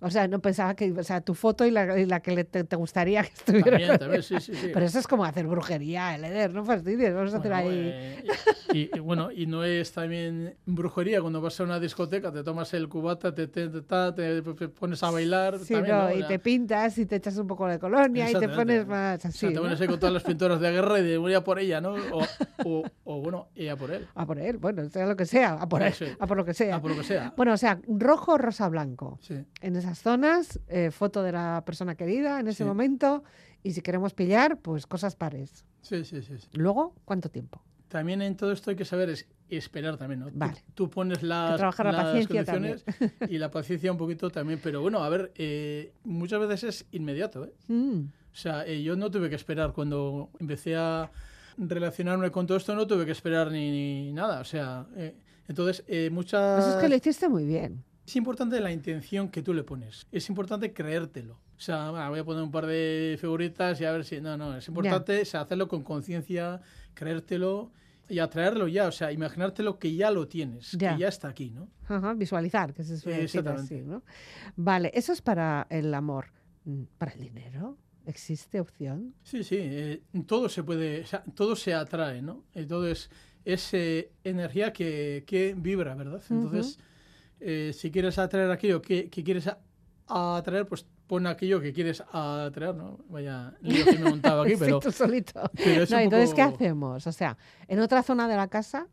[0.00, 2.44] O sea, no pensaba que, o sea, tu foto y la, y la que le-
[2.44, 3.70] te, te gustaría que estuviera.
[3.70, 4.70] también, también, sí, sí, sí.
[4.72, 7.76] Pero eso es como hacer brujería, el Eder, no fastidies, vamos a hacer Bueno, ahí.
[7.92, 8.24] eh,
[8.72, 12.72] y, y bueno, y no es también brujería cuando vas a una discoteca, te tomas
[12.74, 15.58] el cubata, te, te, te, pones a bailar.
[15.58, 16.14] Sí, también, no, ¿no?
[16.14, 19.24] O y te pintas y te echas un poco de colonia y te pones más
[19.24, 19.38] o así.
[19.38, 21.58] sea, te pones ahí con todas las pinturas de guerra y de voy a por
[21.58, 21.94] ella, ¿no?
[22.12, 22.22] O,
[22.64, 24.06] o, o, bueno, y a por él.
[24.14, 26.54] A por él, bueno, sea lo que sea, a por, él, a por lo que
[26.54, 26.76] sea.
[26.76, 27.34] A por lo que sea.
[27.36, 29.18] Bueno, o sea, rojo, rosa, blanco.
[29.22, 29.34] Sí.
[29.60, 32.64] En esas zonas, eh, foto de la persona querida en ese Sí.
[32.64, 33.24] momento.
[33.62, 35.64] Y si queremos pillar, pues cosas pares.
[35.82, 36.48] Sí, sí, sí, sí.
[36.52, 37.60] Luego, ¿cuánto tiempo?
[37.88, 40.26] También en todo esto hay que saber es esperar también, ¿no?
[40.26, 40.62] Tú- Vale.
[40.74, 42.84] Tú, pones las, trabajar la las paciencia condiciones
[43.30, 47.46] y la paciencia un poquito también, pero bueno, a ver, eh, muchas veces es inmediato,
[47.46, 47.52] ¿eh?
[47.68, 48.00] Mm,
[48.32, 51.10] O sea, eh, yo no tuve que esperar cuando empecé a
[51.56, 54.40] relacionarme con todo esto, no tuve que esperar ni, ni nada.
[54.40, 55.16] O sea, eh,
[55.48, 56.62] entonces, eh, muchas...
[56.62, 57.82] Pues es que lo hiciste muy bien.
[58.08, 60.06] Es importante la intención que tú le pones.
[60.10, 61.34] Es importante creértelo.
[61.34, 64.18] O sea, va, voy a poner un par de figuritas y a ver si...
[64.22, 66.58] No, no, es importante o sea, hacerlo con conciencia,
[66.94, 67.70] creértelo
[68.08, 68.86] y atraerlo ya.
[68.86, 71.68] O sea, imaginártelo que ya lo tienes, que ya está aquí, ¿no?
[71.86, 73.74] Ajá, visualizar, que se suele decir Exactamente.
[73.74, 74.02] así, ¿no?
[74.56, 76.32] Vale, eso es para el amor.
[76.64, 77.76] Mm, ¿Para el dinero?
[78.06, 79.12] ¿Existe opción?
[79.22, 82.44] Sí, sí, eh, todo se puede, o sea, todo se atrae, ¿no?
[82.54, 83.10] Eh, todo es,
[83.44, 86.22] es eh, energía que, que vibra, ¿verdad?
[86.30, 86.78] Entonces,
[87.40, 89.48] eh, si quieres atraer aquello que, que quieres
[90.06, 92.98] atraer, pues pon aquello que quieres atraer, ¿no?
[93.08, 95.40] Vaya lío que me he montado aquí, Sí, pero, tú solito.
[95.56, 97.06] pero No, entonces, ¿qué hacemos?
[97.06, 98.88] O sea, en otra zona de la casa,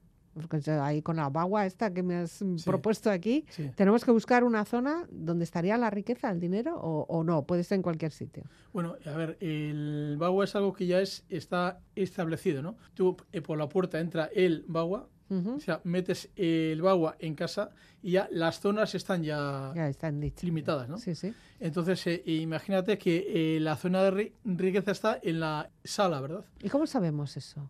[0.81, 2.45] ahí con la bagua esta que me has Sí.
[2.65, 3.71] propuesto aquí, Sí.
[3.75, 7.45] ¿tenemos que buscar una zona donde estaría la riqueza, el dinero, o, o no?
[7.45, 8.43] Puede ser en cualquier sitio.
[8.73, 12.75] Bueno, a ver, el bagua es algo que ya es, está establecido, ¿no?
[12.93, 15.55] Tú eh, por la puerta entra el bagua, Ujú.
[15.55, 17.71] o sea, metes el bagua en casa
[18.03, 20.97] y ya las zonas están ya, Ya están limitadas, ¿no?
[20.99, 21.33] Sí, sí.
[21.59, 26.45] Entonces, eh, imagínate que eh, la zona de ri- riqueza está en la sala, ¿verdad?
[26.61, 27.69] ¿Y cómo sabemos eso?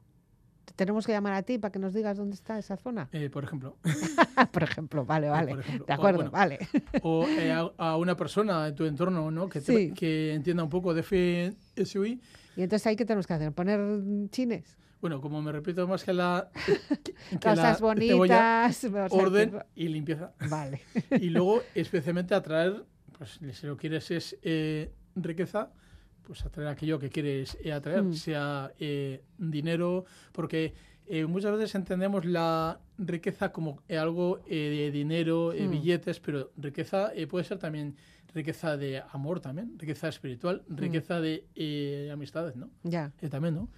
[0.65, 3.07] ¿Te tenemos que llamar a ti para que nos digas dónde está esa zona?
[3.13, 3.77] Eh, por ejemplo.
[4.51, 5.51] por ejemplo, vale, vale.
[5.51, 5.85] por ejemplo.
[5.85, 6.59] De O, acuerdo, bueno, vale.
[7.03, 9.47] O eh, a, a una persona en tu entorno, ¿no?
[9.47, 9.93] Que, te- Sí.
[9.93, 12.19] que entienda un poco de Feng Shui.
[12.57, 13.51] Y entonces ahí qué tenemos que hacer?
[13.53, 13.79] ¿Poner
[14.31, 14.75] chines?
[15.01, 16.49] Bueno, como me repito más que la...
[17.03, 18.83] que Cosas la bonitas.
[19.11, 20.33] orden y limpieza.
[20.49, 20.81] Vale.
[21.21, 22.83] Y luego, especialmente, atraer,
[23.17, 25.71] pues si lo quieres es eh, riqueza,
[26.23, 28.13] pues atraer aquello que quieres eh, atraer, Mm.
[28.13, 30.73] sea eh, dinero, porque
[31.07, 35.69] eh, muchas veces entendemos la riqueza como eh, algo eh, de dinero, Mm.
[35.69, 37.95] billetes, pero riqueza eh, puede ser también
[38.33, 40.75] riqueza de amor también, riqueza espiritual, Mm.
[40.77, 42.69] riqueza de amistades, ¿no?
[42.83, 43.13] Ya.
[43.29, 43.69] También, ¿no?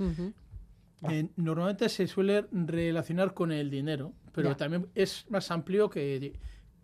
[1.10, 4.58] Eh, normalmente se suele relacionar con el dinero, pero Ya.
[4.58, 6.34] también es más amplio que,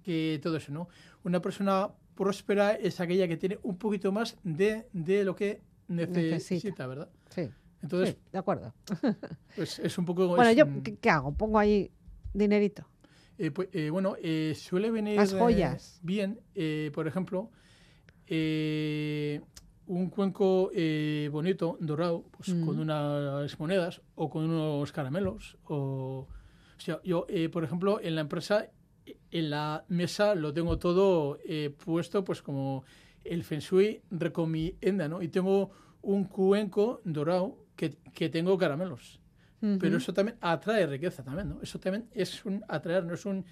[0.04, 0.88] que todo eso, ¿no?
[1.23, 6.21] Una persona próspera es aquella que tiene un poquito más de, de lo que necesita,
[6.31, 6.88] Necesita.
[6.88, 7.10] ¿verdad?
[7.29, 7.50] Sí,
[7.81, 8.73] Entonces, sí, de acuerdo.
[9.56, 10.27] pues es un poco...
[10.27, 11.33] Bueno, es yo, ¿qué, qué hago?
[11.33, 11.90] Pongo ahí
[12.33, 12.88] dinerito.
[13.40, 16.00] Eh, pues, eh, bueno, eh, suele venir Las joyas.
[16.04, 16.40] bien,
[16.94, 17.50] por ejemplo,
[18.27, 19.42] eh,
[19.88, 22.65] un cuenco eh, bonito, dorado, pues Mm.
[22.65, 25.58] con unas monedas o con unos caramelos.
[25.65, 26.27] O,
[26.77, 28.67] o sea, yo, eh, por ejemplo, en la empresa,
[29.31, 32.84] en la mesa lo tengo todo eh, puesto, pues como
[33.23, 35.21] el Feng Shui recomienda, ¿no?
[35.21, 35.71] Y tengo
[36.02, 39.19] un cuenco dorado que, que tengo caramelos.
[39.79, 41.62] Pero eso también atrae riqueza también, ¿no?
[41.62, 43.46] Eso también es un atraer, no es un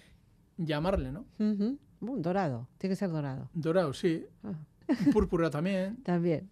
[0.57, 1.25] llamarle, ¿no?
[1.39, 1.77] Uh,
[2.17, 3.49] dorado, tiene que ser dorado.
[3.53, 4.25] Dorado, sí.
[4.43, 4.51] Ah.
[5.13, 5.97] Púrpura también.
[6.03, 6.49] También.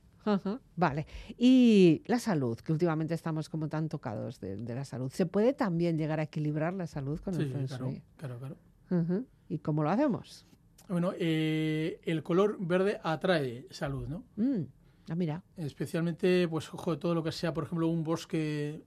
[0.76, 1.08] Vale.
[1.40, 5.12] Y la salud, que últimamente estamos como tan tocados de, de la salud.
[5.12, 8.02] ¿Se puede también llegar a equilibrar la salud con Sí, el Feng claro, Shui?
[8.18, 8.56] claro, claro.
[8.92, 9.26] Ujú.
[9.48, 10.46] ¿Y cómo lo hacemos?
[10.88, 14.24] Bueno, eh, el color verde atrae salud, ¿no?
[14.36, 14.64] Mm,
[15.10, 15.44] ah, mira.
[15.58, 18.84] Especialmente, pues, ojo, todo lo que sea, por ejemplo, un bosque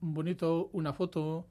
[0.00, 1.48] bonito, una foto.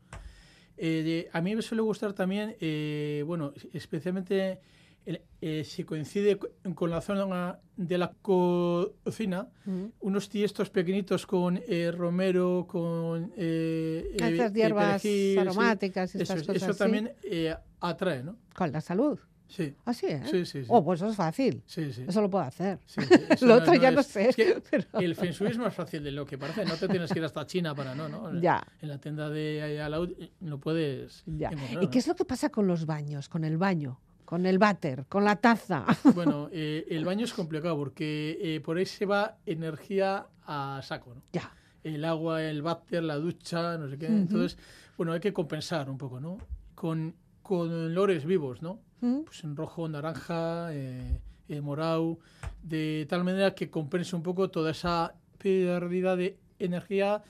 [0.78, 4.62] Eh, de- a mí me suele gustar también, eh, bueno, especialmente
[5.06, 9.86] eh, si coincide co- con la zona de la co- cocina, Mm.
[10.02, 15.38] unos tiestos pequeñitos con eh, romero, con eh, Ah, eh, Estas hierbas perejil, sí.
[15.40, 16.80] aromáticas y Eso, estas es- cosas eso así.
[16.80, 18.38] también eh, atrae, ¿no?
[18.56, 19.18] Con la salud.
[19.48, 20.22] Sí, Ah, sí, ¿eh?
[20.32, 20.62] sí, sí.
[20.62, 20.68] sí.
[20.70, 21.62] Oh, pues eso es fácil.
[21.66, 22.06] Sí, sí.
[22.08, 22.80] Eso lo puedo hacer.
[22.86, 24.30] Sí, sí, eso Lo otro ya no es- sé.
[24.30, 26.64] es que pero- el Feng Shui es más fácil de lo que parece.
[26.64, 28.32] No te tienes que ir hasta China para no, ¿no?
[28.42, 31.52] Ya, En la tienda de ahí al lado eh, lo puedes ya.
[31.82, 32.00] ¿Y qué ¿no?
[32.00, 34.00] es lo que pasa con los baños, con el baño,
[34.32, 35.86] con el váter, con la taza?
[36.16, 41.14] Bueno, eh, el baño es complicado porque eh, por ahí se va energía a saco,
[41.14, 41.22] ¿no?
[41.34, 41.54] ya.
[41.84, 44.08] El agua, el váter, la ducha, no sé qué.
[44.08, 44.58] Entonces,
[44.96, 46.38] bueno, hay que compensar un poco, ¿no?
[46.76, 48.80] Con, con olores vivos, ¿no?
[49.02, 51.20] Pues en rojo, naranja, eh,
[51.62, 52.20] morado,
[52.64, 57.22] de tal manera que compense un poco toda esa pérdida de energía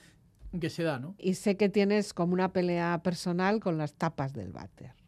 [0.60, 1.16] que se da, ¿no?
[1.18, 5.01] Y sé que tienes como una pelea personal con las tapas del váter.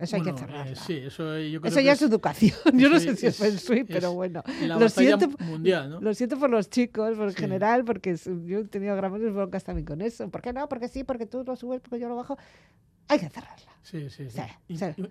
[0.00, 0.74] Eso hay que Bueno, eh, cerrarla.
[0.76, 2.56] sí, eso eh, yo creo Eso que ya es educación.
[2.74, 4.42] Yo no sé si es es- Feng Shui, es pero bueno.
[4.62, 6.00] la lo siento- mundial, ¿no?
[6.00, 7.38] Lo siento por los chicos, por Sí.
[7.38, 10.28] general, porque es- yo he tenido grandes broncas también con eso.
[10.30, 10.68] ¿Por qué no?
[10.68, 12.36] Porque sí, porque tú lo subes, porque yo lo bajo.
[13.08, 13.72] Hay que cerrarla.
[13.82, 14.40] Sí, sí, sí.
[14.68, 14.84] Sí, sí.
[14.96, 15.10] im-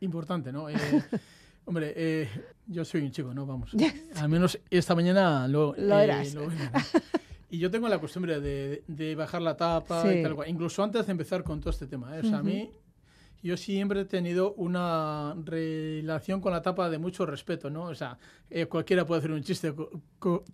[0.00, 0.68] Importante, ¿no?
[0.70, 0.74] Eh,
[1.64, 2.28] hombre, eh,
[2.66, 3.44] yo soy un chico, ¿no?
[3.46, 3.72] Vamos.
[4.16, 6.34] Al menos esta mañana lo, Lo eh, eras.
[6.34, 6.42] lo.
[7.50, 10.18] Y yo tengo la costumbre de, de bajar la tapa Sí.
[10.18, 10.50] y tal cual.
[10.50, 12.14] Incluso antes de empezar con todo este tema.
[12.14, 12.20] ¿eh?
[12.20, 12.70] O sea, a mí,
[13.42, 17.84] yo siempre he tenido una relación con la tapa de mucho respeto, ¿no?
[17.84, 18.18] O sea,
[18.50, 20.44] eh, cualquiera puede hacer un chiste co- co-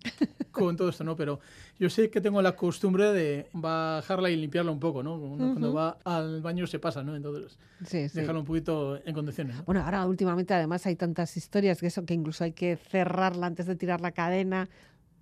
[0.51, 1.15] con, todo esto, ¿no?
[1.15, 1.39] Pero
[1.79, 5.15] yo sé que tengo la costumbre de bajarla y limpiarla un poco, ¿no?
[5.15, 7.15] Uno Cuando va al baño se pasa, ¿no?
[7.15, 8.19] Entonces, Sí, sí.
[8.19, 9.63] dejarlo un poquito en condiciones, ¿no?
[9.63, 13.65] Bueno, ahora últimamente además hay tantas historias que eso que incluso hay que cerrarla antes
[13.65, 14.69] de tirar la cadena.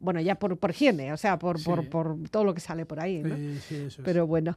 [0.03, 1.87] Bueno, ya por, por higiene, o sea, por, por, Sí.
[1.89, 3.35] por todo lo que sale por ahí, ¿no?
[3.37, 4.05] Sí, sí, eso es.
[4.05, 4.55] Pero bueno,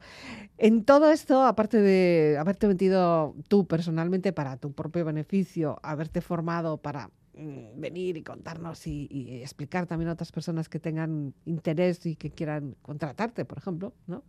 [0.59, 6.79] en todo esto, aparte de haberte metido tú personalmente para tu propio beneficio, haberte formado
[6.79, 12.05] para mm, venir y contarnos y, y explicar también a otras personas que tengan interés
[12.07, 14.25] y que quieran contratarte, por ejemplo, ¿no?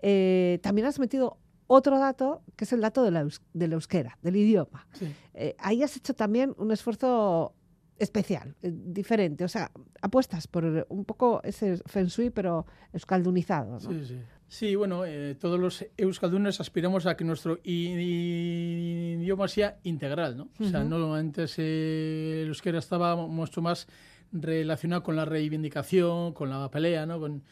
[0.00, 1.36] Eh, también has metido
[1.66, 4.86] otro dato, que es el dato de la eus- del euskera, del idioma.
[4.92, 5.12] Sí.
[5.34, 7.54] Eh, ahí has hecho también un esfuerzo
[7.98, 9.44] especial, eh, diferente.
[9.44, 9.70] O sea,
[10.02, 13.72] apuestas por un poco ese feng shui, pero euskaldunizado.
[13.72, 13.80] ¿no?
[13.80, 14.18] Sí, sí.
[14.46, 20.48] Sí, bueno, eh, todos los euskaldunes aspiramos a que nuestro idioma sea integral, ¿no?
[20.60, 23.88] O sea, no antes eh, el euskera estaba mucho más
[24.30, 27.18] relacionado con la reivindicación, con la pelea, ¿no?
[27.18, 27.42] Con,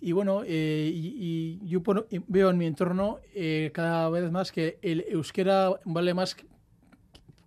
[0.00, 1.82] y bueno, eh, y, y yo
[2.26, 6.36] veo en mi entorno eh, cada vez más que el euskera vale más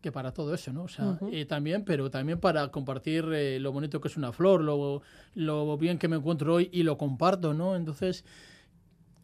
[0.04, 0.84] que- para todo eso, ¿no?
[0.84, 1.30] O sea, Ujú.
[1.32, 5.02] eh, también, pero también para compartir eh, lo bonito que es una flor, lo,
[5.34, 7.76] lo bien que me encuentro hoy y lo comparto, ¿no?
[7.76, 8.26] Entonces,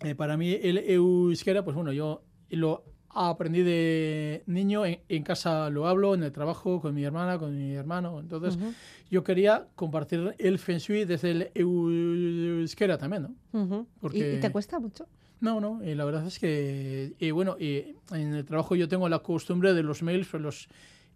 [0.01, 5.69] eh, para mí el euskera, pues bueno, yo lo aprendí de niño, en, en casa
[5.69, 8.73] lo hablo, en el trabajo, con mi hermana, con mi hermano, entonces Ujú,
[9.11, 13.35] yo quería compartir el feng shui desde el euskera también, ¿no?
[13.61, 13.81] ujú.
[13.81, 15.07] ¿Y- Porque- ¿Y, te cuesta mucho?
[15.41, 19.07] No, no, y la verdad es que, y bueno, y en el trabajo yo tengo
[19.07, 20.67] la costumbre de los mails, pues los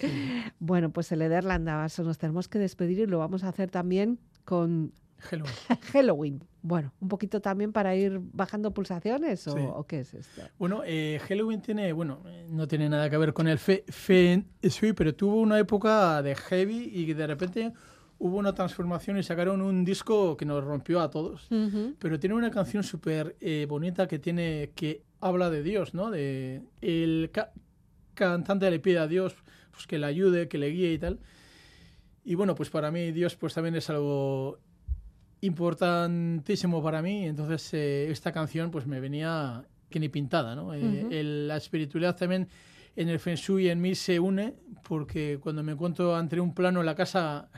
[0.60, 4.20] Bueno, pues el Eder Landavaso nos tenemos que despedir y lo vamos a hacer también
[4.46, 4.94] con
[5.30, 5.46] Hello.
[5.94, 6.44] Halloween.
[6.62, 9.60] Bueno, un poquito también para ir bajando pulsaciones o, Sí.
[9.66, 10.42] o qué es esto.
[10.58, 13.84] Bueno, eh, Halloween tiene, bueno, eh, no tiene nada que ver con el fe,
[14.62, 17.74] Shui, pero tuvo una época de heavy y de repente
[18.18, 21.48] hubo una transformación y sacaron un disco que nos rompió a todos.
[22.00, 26.10] Pero tiene una canción súper eh, bonita que tiene que habla de Dios, ¿no?
[26.12, 27.52] De el ca-
[28.14, 29.36] cantante le pide a Dios
[29.72, 31.20] pues, que le ayude, que le guíe y tal.
[32.24, 34.60] Y bueno, pues para mí Dios pues también es algo
[35.46, 37.26] importantísimo para mí.
[37.26, 40.74] Entonces eh, esta canción pues me venía que ni pintada, ¿no?
[40.74, 41.12] Eh, Ujú.
[41.12, 42.48] el- la espiritualidad también
[42.96, 44.56] en el Feng Shui en mí se une
[44.88, 47.50] porque cuando me encuentro ante un plano en la casa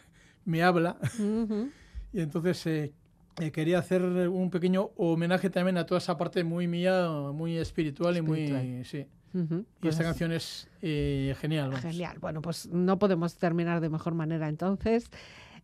[0.45, 0.97] me habla.
[1.19, 1.69] Ujú.
[2.13, 2.93] Y entonces eh,
[3.39, 8.15] eh, quería hacer un pequeño homenaje también a toda esa parte muy mía, muy espiritual,
[8.17, 8.43] y muy...
[8.45, 8.85] Espiritual.
[8.85, 9.05] Sí.
[9.37, 9.55] Ujú.
[9.59, 11.67] Y Pues esta canción es eh, genial.
[11.69, 11.81] vamos.
[11.83, 12.17] Genial.
[12.19, 15.11] Bueno, pues no podemos terminar de mejor manera entonces.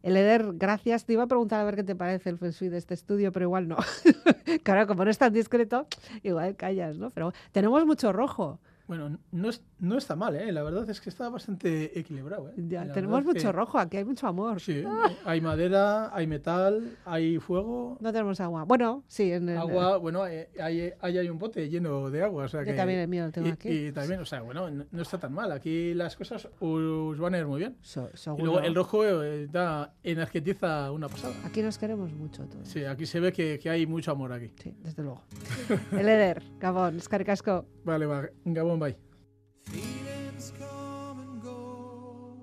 [0.04, 1.06] El Eder, gracias.
[1.06, 3.46] Te iba a preguntar a ver qué te parece el Feng de este estudio, pero
[3.46, 3.78] igual no.
[4.64, 5.88] claro, como no es tan discreto,
[6.24, 7.10] igual callas, ¿no?
[7.12, 8.60] Pero tenemos mucho rojo.
[8.86, 10.52] Bueno, no, es- no está mal, ¿eh?
[10.52, 12.54] La verdad es que está bastante equilibrado, ¿eh?
[12.68, 14.60] Ya, La tenemos mucho que- rojo, aquí hay mucho amor.
[14.60, 14.84] Sí,
[15.26, 18.66] hay madera, hay metal, hay fuego, No tenemos agua.
[18.66, 22.44] Bueno, sí, en el, agua, bueno, hay, hay, hay- hay un bote lleno de agua,
[22.44, 22.74] o sea yo que...
[22.74, 23.70] también el mío lo tengo y, aquí.
[23.70, 25.52] y también, o sea, bueno, no, no está tan mal.
[25.54, 27.78] Aquí las cosas os van a ir muy bien.
[27.82, 31.34] So- Y luego el rojo eh, da, energetiza una pasada.
[31.46, 32.68] Aquí nos queremos mucho todos.
[32.68, 34.52] Sí, aquí se ve que, que hay mucho amor aquí.
[34.62, 35.22] Sí, desde luego.
[35.92, 37.66] el Eder, Gabón, Escaricasco.
[37.86, 38.96] Vale, va, Gabón, bye.
[39.66, 42.36] Feelings come and go.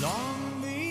[0.00, 0.83] long before.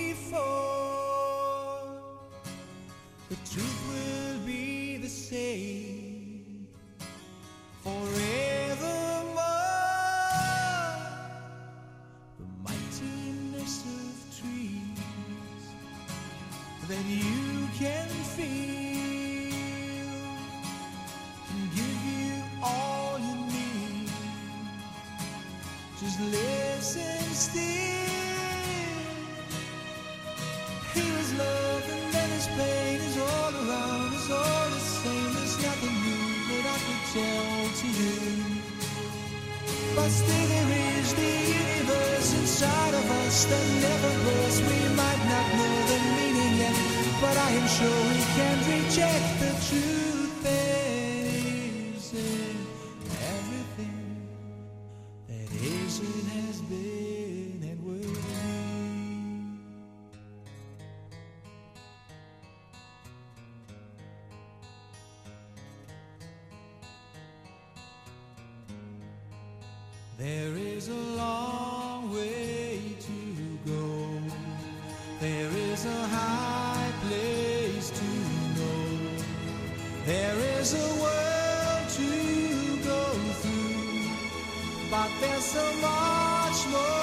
[80.05, 83.03] There is a world to go
[83.39, 87.02] through, but there's so much more.